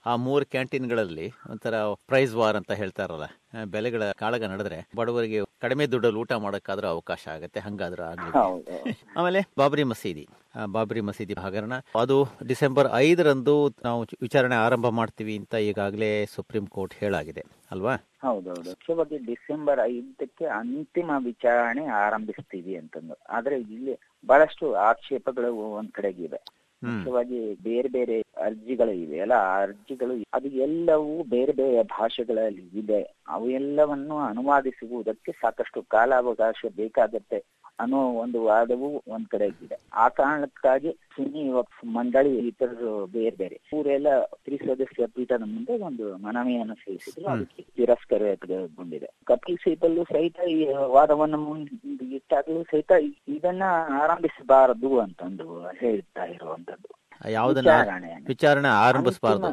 ಆ 0.06 0.14
ಮೂರು 0.26 0.46
ಕ್ಯಾಂಟೀನ್ಗಳಲ್ಲಿ 0.54 1.28
ಒಂಥರ 1.52 1.76
ಪ್ರೈಸ್ 2.12 2.34
ವಾರ್ 2.34 2.58
ಅಂತ 2.60 2.72
ಹೇಳ್ತಾರಲ್ಲ 2.82 3.28
ಬೆಲೆಗಳ 3.74 4.04
ಕಾಳಗ 4.22 4.44
ನಡೆದ್ರೆ 4.54 4.80
ಬಡವರಿಗೆ 4.96 5.40
ಕಡಿಮೆ 5.62 5.84
ದುಡ್ಡಲ್ಲಿ 5.92 6.20
ಊಟ 6.20 6.34
ಮಾಡೋಕ್ಕಾದ್ರೂ 6.46 6.88
ಅವಕಾಶ 6.88 7.24
ಆಗುತ್ತೆ 7.36 7.60
ಹಂಗಾದ್ರೂ 7.60 8.04
ಆಗಲಿ 8.04 8.32
ಆಮೇಲೆ 9.18 9.42
ಬಾಬ್ರಿ 9.58 9.84
ಮಸೀದಿ. 9.92 10.26
ಬಾಬ್ರಿ 10.26 10.72
ಬಾಬರಿ 10.74 11.02
ಮಸೀದಿ 11.02 11.34
ಹಗರಣ 11.44 11.74
ಅದು 12.02 12.16
ಡಿಸೆಂಬರ್ 12.48 12.88
ಐದರಂದು 12.98 13.54
ನಾವು 13.84 14.00
ವಿಚಾರಣೆ 14.22 14.56
ಆರಂಭ 14.66 14.88
ಮಾಡ್ತೀವಿ 14.98 15.36
ಅಂತ 15.38 15.56
ಈಗಾಗಲೇ 15.68 16.10
ಸುಪ್ರೀಂ 16.34 16.66
ಕೋರ್ಟ್ 16.68 16.94
ಹೇಳಾಗಿದೆ. 17.00 17.44
ಅಲ್ವಾ? 17.74 17.96
ಹೌದೌದು. 18.22 18.70
ಮುಖ್ಯವಾಗಿ 18.70 19.18
ಡಿಸೆಂಬರ್ 19.26 19.80
ಐದಕ್ಕೆ 19.86 20.46
ಅಂತಿಮ 20.56 21.12
ವಿಚಾರಣೆ 21.24 21.86
ಆರಂಭಿಸ್ತೀವಿ 22.00 22.76
ಅಂತಂದು. 22.76 23.16
ಆದ್ರೆ 23.30 23.56
ಇಲ್ಲಿ 23.68 23.96
ಬಹಳಷ್ಟು 24.26 24.74
ಆಕ್ಷೇಪಗಳು 24.84 25.50
ಒಂದ್ 25.72 25.92
ಕಡೆಗಿವೆ 25.92 26.40
ಮುಖ್ಯವಾಗಿ 26.82 27.40
ಬೇರೆ 27.64 27.90
ಬೇರೆ 27.90 28.16
ಅರ್ಜಿಗಳು 28.44 28.92
ಇವೆ 28.92 29.20
ಅಲ್ಲ 29.20 29.36
ಆ 29.48 29.56
ಅರ್ಜಿಗಳು 29.62 30.14
ಅದು 30.34 30.48
ಎಲ್ಲವೂ 30.48 31.24
ಬೇರೆ 31.24 31.54
ಬೇರೆ 31.54 31.84
ಭಾಷೆಗಳಲ್ಲಿ 31.84 32.66
ಇದೆ. 32.80 33.02
ಅವು 33.28 33.50
ಎಲ್ಲವನ್ನು 33.50 34.18
ಅನುವಾದಿಸುವುದಕ್ಕೆ 34.18 35.32
ಸಾಕಷ್ಟು 35.32 35.82
ಕಾಲಾವಕಾಶ 35.88 36.66
ಬೇಕಾಗತ್ತೆ 36.76 37.40
ಅನ್ನೋ 37.80 38.00
ಒಂದು 38.14 38.40
ವಾದವು 38.44 39.04
ಒಂದ್ 39.08 39.28
ಕಡೆ 39.28 39.48
ಇದೆ. 39.66 39.78
ಆ 39.94 40.10
ಕಾರಣಕ್ಕಾಗಿ 40.10 40.92
ಸುನ್ನಿ 41.16 41.50
ವಕ್ಫ್ 41.50 41.86
ಮಂಡಳಿ 41.86 42.48
ಇತರರು 42.48 43.06
ಬೇರೆ 43.06 43.36
ಬೇರೆ. 43.36 43.58
ಇವರೆಲ್ಲ 43.74 44.10
ತ್ರಿಸದಸ್ಯ 44.46 45.08
ಪೀಠದ 45.08 45.44
ಮುಂದೆ 45.46 45.76
ಒಂದು 45.80 46.18
ಮನವಿಯನ್ನು 46.18 46.76
ಸಲ್ಲಿಸಿದ್ರು. 46.76 47.28
ಅದಕ್ಕೆ 47.30 47.64
ತಿರಸ್ಕರಗೊಂಡಿದೆ 47.76 49.10
ಕಪಿಲ್ 49.26 49.58
ಸಿಬಲ್ಲು 49.58 50.04
ಸಹಿತ 50.04 50.40
ಈ 50.50 50.60
ವಾದವನ್ನು 50.88 51.38
ಮುಂದೆ 51.38 52.16
ಇಟ್ಟಾಗಲೂ 52.16 52.64
ಸಹಿತ 52.64 52.92
ಇದನ್ನ 53.28 53.64
ಆರಂಭಿಸಬಾರದು 54.02 55.00
ಅಂತಂದು 55.00 55.48
ಹೇಳ್ತಾ 55.80 56.26
ಇರುವಂತದ್ದು 56.26 56.92
ಯಾವುದನ್ನ. 57.30 57.68
ವಿಚಾರಣೆ 58.28 58.68
ಆರಂಭಿಸಬಾರದು. 58.68 59.46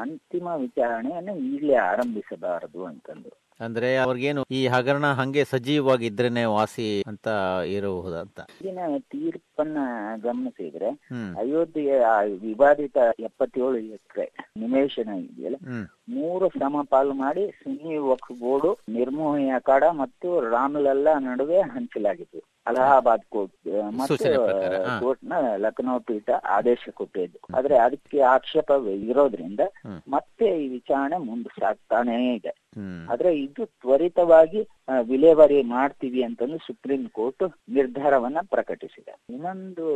ಅಂತಿಮ 0.00 0.46
ವಿಚಾರಣೆಯನ್ನು 0.46 1.36
ಈಗಲೇ 1.36 1.74
ಆರಂಭಿಸಬಾರದು 1.74 2.86
ಅಂತಂದು 2.86 3.47
ಅಂದ್ರೆ 3.60 3.96
ಅವ್ರಿಗೇನು 3.96 4.42
ಈ 4.50 4.66
ಹಗರಣ 4.66 5.06
ಹಂಗೆ 5.12 5.44
ಸಜೀವವಾಗಿ 5.44 6.06
ಇದ್ರೇನೆ 6.06 6.44
ವಾಸಿ 6.44 6.86
ಅಂತ 7.06 7.28
ಇರಬಹುದಂತ. 7.66 8.38
ಈಗಿನ 8.60 8.78
ತೀರ್ಪನ್ನ 9.10 9.78
ಗಮನಿಸಿದ್ರೆ 10.22 10.90
ಅಯೋಧ್ಯೆಯ 11.38 12.02
ವಿವಾದಿತ 12.42 12.96
ಎಪ್ಪತ್ತೇಳು 13.20 13.78
ಎಕರೆ 13.96 14.26
ನಿವೇಶನ 14.56 15.08
ಇದೆಯಲ್ಲ 15.20 15.58
ಮೂರು 16.08 16.38
ಮೂರು 16.38 16.46
ಸಮಪಾಲು 16.58 17.12
ಮಾಡಿ 17.14 17.42
ಸುನ್ನಿ 17.62 17.96
ವಕ್ಫ್ 17.96 18.32
ಬೋರ್ಡ್ 18.40 18.68
ನಿರ್ಮೋಹಿ 18.88 19.48
ಅಖಾಡ 19.48 19.84
ಮತ್ತು 19.92 20.28
ರಾಮಲಲ್ಲ 20.50 21.08
ನಡುವೆ 21.18 21.58
ಹಂಚಲಾಗಿತ್ತು. 21.60 22.40
ಅಲಹಾಬಾದ್ 22.66 23.24
ಕೋರ್ಟ್ 23.28 23.68
ಮತ್ತು 23.98 24.30
ಕೋರ್ಟ್ನ 25.00 25.32
ಲಖನೌ 25.56 25.98
ಪೀಠ 25.98 26.30
ಆದೇಶ 26.46 26.82
ಕೊಟ್ಟಿದ್ದು. 26.94 27.38
ಆದ್ರೆ 27.56 27.76
ಅದಕ್ಕೆ 27.78 28.20
ಆಕ್ಷೇಪ 28.20 28.70
ಇರೋದ್ರಿಂದ 29.10 29.60
ಮತ್ತೆ 30.08 30.48
ಈ 30.64 30.68
ವಿಚಾರಣೆ 30.68 31.18
ಮುಂದೆ 31.24 31.60
ಸಾಗ್ತಾನೇ 31.60 32.16
ಇದೆ. 32.34 32.52
ಆದ್ರೆ 33.10 33.30
ಇದು 33.38 33.64
ತ್ವರಿತವಾಗಿ 33.66 34.62
ವಿಲೇವಾರಿ 35.02 35.62
ಮಾಡ್ತೀವಿ 35.62 36.22
ಅಂತಂದು 36.22 36.58
ಸುಪ್ರೀಂ 36.58 37.08
ಕೋರ್ಟ್ 37.08 37.44
ನಿರ್ಧಾರವನ್ನ 37.68 38.38
ಪ್ರಕಟಿಸಿದೆ. 38.50 39.14
ಇನ್ನೊಂದು 39.30 39.86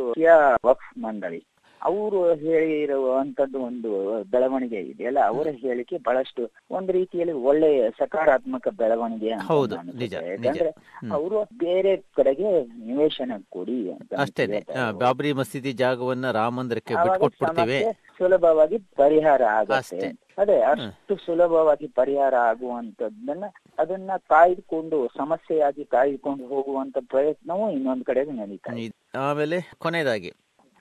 ವಕ್ಫ್ 0.65 0.91
ಮಂಡಳಿ. 0.97 1.41
ಅವರು 1.81 2.35
ಹೇಳಿರುವಂತದ್ದು 2.35 3.59
ಒಂದು 3.59 3.89
ಬೆಳವಣಿಗೆ 4.23 4.79
ಇದೆಯಲ್ಲ 4.81 5.19
ಅವರ 5.25 5.47
ಹೇಳಿಕೆ 5.63 5.97
ಬಹಳಷ್ಟು 5.97 6.43
ಒಂದ್ 6.71 6.91
ರೀತಿಯಲ್ಲಿ 6.91 7.33
ಒಳ್ಳೆ 7.49 7.89
ಸಕಾರಾತ್ಮಕ 7.89 8.67
ಬೆಳವಣಿಗೆ. 8.67 9.29
ಯಾಕಂದ್ರೆ 9.29 10.69
ಅವರು 11.11 11.43
ಬೇರೆ 11.57 11.97
ಕಡೆಗೆ 11.97 12.51
ನಿವೇಶನ 12.87 13.31
ಕೊಡಿ 13.49 13.91
ಅಂತ 13.91 14.13
ಅಷ್ಟೇ 14.17 14.63
ಬಾಬ್ರಿ 14.99 15.33
ಮಸೀದಿ 15.33 15.73
ಜಾಗವನ್ನ 15.73 16.31
ರಾಮ 16.31 16.55
ಮಂದಿರಕ್ಕೆ 16.59 16.93
ಆವಾಗ 16.93 17.19
ಬಿಟ್ಕೊಟ್ಬಿಡ್ತೀವಿ. 17.23 17.81
ಸುಲಭವಾಗಿ 18.17 18.77
ಪರಿಹಾರ 18.77 19.41
ಆಗುತ್ತೆ. 19.43 20.09
ಅದೇ 20.37 20.59
ಅಷ್ಟು 20.61 21.15
ಸುಲಭವಾಗಿ 21.25 21.87
ಪರಿಹಾರ 21.87 22.35
ಆಗುವಂತದ್ದನ್ನ 22.35 23.45
ಅದನ್ನ 23.79 24.11
ಕಾಯ್ದುಕೊಂಡು 24.17 25.07
ಸಮಸ್ಯೆಯಾಗಿ 25.17 25.85
ಕಾಯ್ದುಕೊಂಡು 25.85 26.47
ಹೋಗುವಂತ 26.47 26.97
ಪ್ರಯತ್ನವೂ 27.09 27.69
ಇನ್ನೊಂದ್ 27.69 28.05
ಕಡೆಗೆ 28.05 28.31
ನಡೀತಾ 28.31 28.71
ಆಮೇಲೆ 29.19 29.59
ಕೊನೆಯದಾಗಿ 29.77 30.31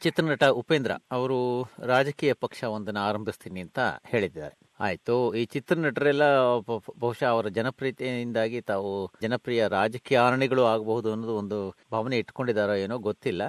ಚಿತ್ರನಟ 0.02 0.44
ಉಪೇಂದ್ರ 0.44 0.92
ಅವರು 1.10 1.36
ರಾಜಕೀಯ 1.86 2.32
ಪಕ್ಷ 2.32 2.64
ಒಂದನ್ನ 2.64 2.98
ಆರಂಭಿಸ್ತೀನಿ 2.98 3.60
ಅಂತ 3.60 3.78
ಹೇಳಿದ್ದಾರೆ. 4.04 4.54
ಆಯ್ತು 4.80 5.34
ಈ 5.34 5.44
ಚಿತ್ರನಟರೆಲ್ಲ 5.44 6.22
ಬಹುಶಃ 6.98 7.26
ಅವರ 7.26 7.48
ಜನಪ್ರಿಯತೆಯಿಂದಾಗಿ 7.48 8.60
ತಾವು 8.60 9.12
ಜನಪ್ರಿಯ 9.22 9.68
ರಾಜಕೀಯ 9.68 10.18
ಆರಣೆಗಳು 10.18 10.64
ಆಗಬಹುದು 10.64 11.12
ಅನ್ನೋದು 11.12 11.36
ಒಂದು 11.36 11.76
ಭಾವನೆ 11.92 12.18
ಇಟ್ಕೊಂಡಿದಾರೋ 12.18 12.74
ಏನೋ 12.74 12.98
ಗೊತ್ತಿಲ್ಲ. 12.98 13.42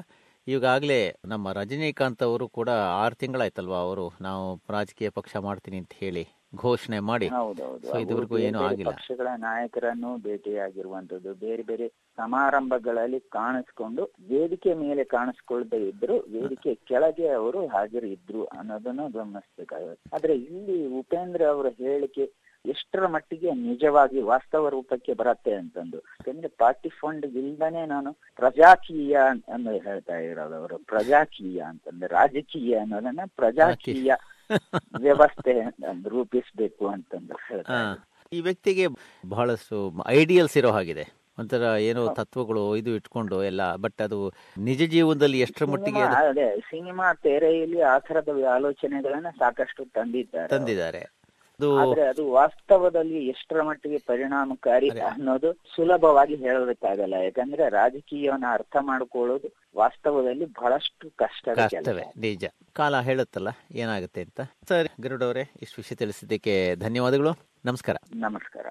ಈಗಾಗಲೇ 0.47 1.01
ನಮ್ಮ 1.25 1.51
ರಜನಿಕಾಂತ್ 1.51 2.23
ಅವರು 2.23 2.45
ಕೂಡ 2.47 2.69
ಆರು 3.01 3.15
ತಿಂಗಳಾಯ್ತಲ್ವಾ 3.15 3.77
ಅವರು? 3.77 4.05
ನಾವು 4.21 4.45
ರಾಜಕೀಯ 4.69 5.09
ಪಕ್ಷ 5.09 5.35
ಮಾಡ್ತೀನಿ 5.47 5.77
ಅಂತ 5.77 5.93
ಹೇಳಿ 5.99 6.23
ಘೋಷಣೆ 6.55 6.99
ಮಾಡಿ. 7.09 7.27
ಇದುವರೆಗೂ 8.01 8.37
ಏನು 8.37 8.59
ಆಗಿಲ್ಲ. 8.59 8.91
ಪಕ್ಷಗಳ 8.91 9.27
ನಾಯಕರನ್ನು 9.37 10.17
ಭೇಟಿಯಾಗಿರುವಂತದ್ದು 10.17 11.33
ಬೇರೆ 11.33 11.63
ಬೇರೆ 11.63 11.87
ಸಮಾರಂಭಗಳಲ್ಲಿ 12.17 13.19
ಕಾಣಿಸ್ಕೊಂಡು 13.37 14.03
ವೇದಿಕೆ 14.29 14.73
ಮೇಲೆ 14.73 15.03
ಕಾಣಿಸ್ಕೊಳ್ದೇ 15.15 15.79
ಇದ್ರು 15.87 16.17
ವೇದಿಕೆ 16.35 16.73
ಕೆಳಗೆ 16.75 17.27
ಅವರು 17.39 17.67
ಹಾಜರಿದ್ರು 17.67 18.43
ಅನ್ನೋದನ್ನು 18.59 19.07
ಗಮನಿಸಬೇಕಾಗುತ್ತೆ. 19.19 20.15
ಆದ್ರೆ 20.15 20.35
ಇಲ್ಲಿ 20.35 20.77
ಉಪೇಂದ್ರ 20.99 21.47
ಅವರ 21.55 21.67
ಹೇಳಿಕೆ 21.79 22.25
ಎಷ್ಟರ 22.65 23.07
ಮಟ್ಟಿಗೆ 23.07 23.51
ನಿಜವಾಗಿ 23.61 24.19
ವಾಸ್ತವ 24.21 24.69
ರೂಪಕ್ಕೆ 24.69 25.13
ಬರತ್ತೆ 25.13 25.53
ಅಂತಂದು. 25.53 25.97
ಯಾಕಂದ್ರೆ 25.97 26.49
ಪಾರ್ಟಿ 26.61 26.89
ಫಂಡ್ 26.99 27.25
ಇಲ್ದಾನೆ 27.41 27.81
ನಾನು 27.85 28.11
ಪ್ರಜಾಕೀಯ 28.35 29.15
ಅಂತ 29.55 29.67
ಹೇಳ್ತಾ 29.87 30.17
ಇರೋದು 30.27 30.55
ಅವರು. 30.55 30.77
ಪ್ರಜಾಕೀಯ 30.91 31.59
ಅಂತಂದ್ರೆ 31.71 32.09
ರಾಜಕೀಯ 32.13 32.75
ಅನ್ನೋದನ್ನ 32.75 33.25
ಪ್ರಜಾಕೀಯ 33.35 34.13
ವ್ಯವಸ್ಥೆ 34.99 35.55
ರೂಪಿಸ್ಬೇಕು 36.15 36.87
ಅಂತಂದು 36.87 37.37
ಹೇಳ್ತಾ 37.49 37.79
ಈ 38.31 38.39
ವ್ಯಕ್ತಿಗೆ 38.41 38.85
ಬಹಳಷ್ಟು 39.29 39.77
ಐಡಿಯಲ್ಸ್ 40.19 40.55
ಇರೋ 40.57 40.71
ಹಾಗಿದೆ. 40.71 41.05
ಒಂಥರ 41.39 41.63
ಏನೋ 41.89 42.01
ತತ್ವಗಳು 42.17 42.63
ಇದು 42.75 42.91
ಇಟ್ಕೊಂಡು 42.95 43.37
ಎಲ್ಲ 43.43 43.63
ಬಟ್ 43.75 43.99
ಅದು 44.01 44.19
ನಿಜ 44.67 44.81
ಜೀವನದಲ್ಲಿ 44.93 45.39
ಎಷ್ಟರ 45.39 45.65
ಮಟ್ಟಿಗೆ 45.65 46.03
ಸಿನಿಮಾ 46.03 46.21
ಅದೇ 46.29 46.47
ಸಿನಿಮಾ 46.71 47.07
ತೆರೆಯಲ್ಲಿ 47.27 47.81
ಆ 47.93 47.95
ತರದ 48.07 48.29
ಆಲೋಚನೆಗಳನ್ನ 48.55 49.29
ಸಾಕಷ್ಟು 49.39 49.83
ತಂದಿದ್ದಾರೆ. 49.97 50.49
ತಂದಿದ್ದಾರೆ. 50.55 51.03
ಅದು 51.71 52.09
ಅದು 52.09 52.31
ವಾಸ್ತವದಲ್ಲಿ 52.31 53.27
ಎಷ್ಟರ 53.27 53.61
ಮಟ್ಟಿಗೆ 53.61 53.97
ಪರಿಣಾಮಕಾರಿ 53.97 54.89
ಅನ್ನೋದು 54.89 55.53
ಸುಲಭವಾಗಿ 55.53 56.35
ಹೇಳೋದಕ್ಕಾಗಲ್ಲ. 56.35 57.13
ಯಾಕಂದ್ರೆ 57.13 57.69
ರಾಜಕೀಯವನ್ನ 57.69 58.45
ಅರ್ಥ 58.51 58.77
ಮಾಡಿಕೊಳ್ಳೋದು 58.81 59.69
ವಾಸ್ತವದಲ್ಲಿ 59.77 60.45
ಬಹಳಷ್ಟು 60.45 61.09
ಕಷ್ಟ 61.09 61.49
ಕಷ್ಟವೇ 61.55 62.03
ನಿಜ. 62.17 62.45
ಕಾಲ 62.73 62.99
ಹೇಳುತ್ತಲ್ಲ 62.99 63.47
ಏನಾಗುತ್ತೆ 63.71 64.21
ಅಂತ. 64.21 64.41
ಸರಿ 64.69 64.89
ಗರುಡವರೇ 65.01 65.51
ಇಷ್ಟು 65.61 65.75
ವಿಷಯ 65.77 65.95
ತಿಳಿಸಿದ್ದಕ್ಕೆ 65.95 66.75
ಧನ್ಯವಾದಗಳು. 66.75 67.33
ನಮಸ್ಕಾರ. 67.65 67.95
ನಮಸ್ಕಾರ. 68.15 68.65